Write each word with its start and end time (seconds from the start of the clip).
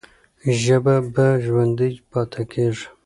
ژبه 0.61 0.95
به 1.13 1.25
ژوندۍ 1.45 1.93
پاتې 2.11 2.41
کېږي. 2.51 2.85